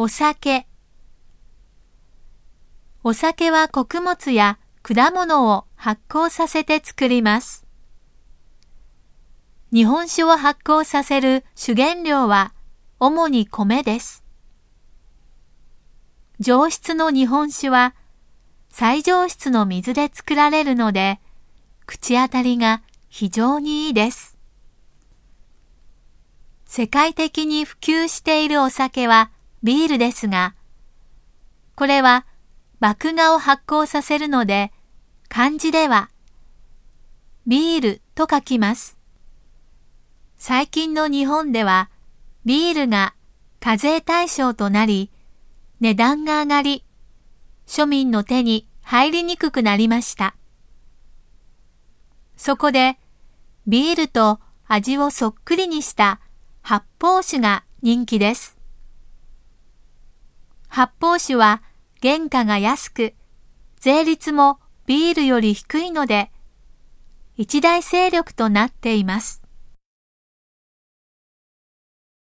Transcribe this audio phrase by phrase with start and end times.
[0.00, 0.64] お酒
[3.02, 7.66] お酒は穀物や果物を発酵させて作ります。
[9.72, 12.54] 日本酒を発酵させる主原料は
[13.00, 14.22] 主に米です。
[16.38, 17.96] 上質の日本酒は
[18.68, 21.18] 最上質の水で作られるので
[21.86, 24.38] 口当たりが非常にいいです。
[26.66, 30.54] 世界的に普及しているお酒はビールですが、
[31.74, 32.26] これは
[32.80, 34.72] 麦芽を発酵させるので
[35.28, 36.10] 漢字では
[37.46, 38.98] ビールと書きます。
[40.36, 41.90] 最近の日本では
[42.44, 43.14] ビールが
[43.60, 45.10] 課税対象となり、
[45.80, 46.84] 値段が上がり、
[47.66, 50.34] 庶民の手に入りにくくなりました。
[52.36, 52.98] そこで、
[53.66, 56.20] ビールと味をそっくりにした
[56.62, 58.57] 発泡酒が人気です。
[60.78, 61.60] 発泡酒は
[62.00, 63.14] 原価が安く、
[63.80, 66.30] 税率もビールより低いので、
[67.36, 69.42] 一大勢力となっています。